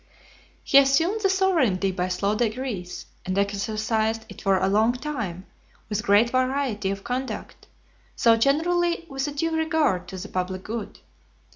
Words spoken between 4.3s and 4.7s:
for a